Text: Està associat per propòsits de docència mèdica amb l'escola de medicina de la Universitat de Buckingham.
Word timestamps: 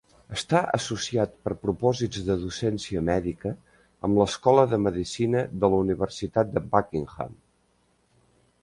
Està 0.35 0.59
associat 0.77 1.35
per 1.47 1.57
propòsits 1.65 2.23
de 2.29 2.37
docència 2.45 3.03
mèdica 3.11 3.53
amb 4.09 4.23
l'escola 4.23 4.65
de 4.73 4.81
medicina 4.89 5.45
de 5.61 5.71
la 5.75 5.85
Universitat 5.87 6.53
de 6.59 6.69
Buckingham. 6.75 7.39